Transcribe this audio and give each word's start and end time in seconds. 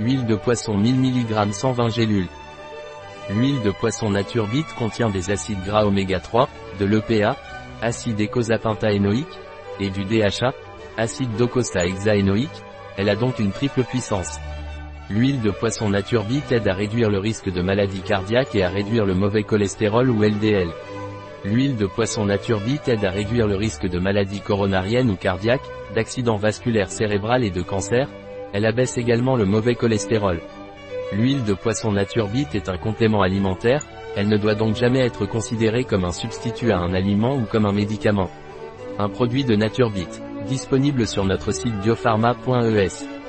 Huile 0.00 0.26
de 0.26 0.34
poisson 0.34 0.76
1000 0.76 0.96
mg 0.96 1.52
120 1.52 1.88
gélules. 1.90 2.28
L'huile 3.30 3.62
de 3.62 3.70
poisson 3.70 4.10
Nature 4.10 4.48
Bit 4.48 4.66
contient 4.76 5.08
des 5.08 5.30
acides 5.30 5.64
gras 5.64 5.84
oméga 5.84 6.18
3, 6.18 6.48
de 6.80 6.84
l'EPA, 6.84 7.36
acide 7.80 8.18
écosapentaénoïque, 8.18 9.38
et 9.78 9.90
du 9.90 10.04
DHA, 10.04 10.52
acide 10.96 11.36
docosahexaénoïque, 11.36 12.50
elle 12.96 13.08
a 13.08 13.14
donc 13.14 13.38
une 13.38 13.52
triple 13.52 13.84
puissance. 13.84 14.40
L'huile 15.10 15.40
de 15.42 15.50
poisson 15.52 15.88
Nature 15.90 16.24
Bit 16.24 16.50
aide 16.50 16.66
à 16.66 16.74
réduire 16.74 17.08
le 17.08 17.18
risque 17.18 17.50
de 17.50 17.62
maladie 17.62 18.00
cardiaque 18.00 18.56
et 18.56 18.64
à 18.64 18.70
réduire 18.70 19.06
le 19.06 19.14
mauvais 19.14 19.44
cholestérol 19.44 20.10
ou 20.10 20.22
LDL. 20.22 20.70
L'huile 21.44 21.76
de 21.76 21.86
poisson 21.86 22.24
Nature 22.24 22.60
Bit 22.60 22.88
aide 22.88 23.04
à 23.04 23.10
réduire 23.10 23.46
le 23.46 23.54
risque 23.54 23.86
de 23.86 24.00
maladie 24.00 24.40
coronarienne 24.40 25.10
ou 25.10 25.16
cardiaque, 25.16 25.62
d'accident 25.94 26.36
vasculaire 26.36 26.90
cérébral 26.90 27.44
et 27.44 27.50
de 27.50 27.62
cancer. 27.62 28.08
Elle 28.54 28.66
abaisse 28.66 28.96
également 28.96 29.34
le 29.34 29.44
mauvais 29.44 29.74
cholestérol. 29.74 30.40
L'huile 31.12 31.42
de 31.42 31.54
poisson 31.54 31.90
Nature 31.90 32.28
Bit 32.28 32.54
est 32.54 32.68
un 32.68 32.78
complément 32.78 33.20
alimentaire, 33.20 33.84
elle 34.16 34.28
ne 34.28 34.36
doit 34.36 34.54
donc 34.54 34.76
jamais 34.76 35.00
être 35.00 35.26
considérée 35.26 35.82
comme 35.82 36.04
un 36.04 36.12
substitut 36.12 36.70
à 36.70 36.78
un 36.78 36.94
aliment 36.94 37.36
ou 37.36 37.46
comme 37.46 37.66
un 37.66 37.72
médicament. 37.72 38.30
Un 38.96 39.08
produit 39.08 39.42
de 39.42 39.56
Nature 39.56 39.90
Bit, 39.90 40.22
disponible 40.46 41.04
sur 41.06 41.24
notre 41.24 41.50
site 41.50 41.74
biopharma.es. 41.80 43.23